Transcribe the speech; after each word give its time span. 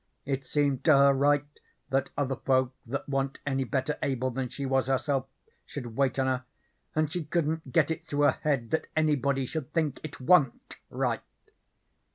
It 0.25 0.47
seemed 0.47 0.83
to 0.85 0.97
her 0.97 1.13
right 1.13 1.45
that 1.91 2.09
other 2.17 2.35
folks 2.37 2.73
that 2.87 3.07
wa'n't 3.07 3.37
any 3.45 3.65
better 3.65 3.99
able 4.01 4.31
than 4.31 4.49
she 4.49 4.65
was 4.65 4.87
herself 4.87 5.27
should 5.63 5.95
wait 5.95 6.17
on 6.17 6.25
her, 6.25 6.43
and 6.95 7.11
she 7.11 7.23
couldn't 7.25 7.71
get 7.71 7.91
it 7.91 8.07
through 8.07 8.21
her 8.21 8.39
head 8.41 8.71
that 8.71 8.87
anybody 8.97 9.45
should 9.45 9.71
think 9.73 9.99
it 10.01 10.19
WA'N'T 10.19 10.77
right. 10.89 11.21